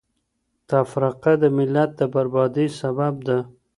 [0.69, 3.37] تفرقه د ملت د بربادۍ سبب ده.